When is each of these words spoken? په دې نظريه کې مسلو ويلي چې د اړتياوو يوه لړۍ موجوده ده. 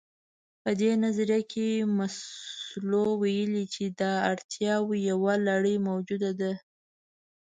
په 0.63 0.71
دې 0.81 0.91
نظريه 1.03 1.41
کې 1.51 1.67
مسلو 1.97 3.05
ويلي 3.21 3.65
چې 3.73 3.83
د 3.99 4.01
اړتياوو 4.31 4.93
يوه 5.09 5.33
لړۍ 5.47 5.75
موجوده 5.87 6.31
ده. 6.39 6.53